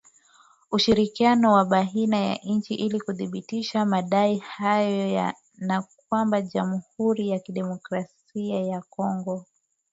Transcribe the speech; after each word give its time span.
Ushirikiano 0.71 1.53
wa 1.53 1.65
baina 1.65 2.17
ya 2.17 2.39
nchi 2.43 2.73
ili 2.75 3.01
kuthibitisha 3.01 3.85
madai 3.85 4.37
hayo 4.37 5.33
na 5.57 5.83
kwamba 6.09 6.41
Jamuhuri 6.41 7.29
ya 7.29 7.39
Kidemokrasia 7.39 8.59
ya 8.61 8.81
Kongo 8.81 9.45